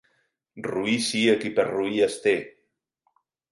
[0.67, 2.35] Roí sia qui per roí es té.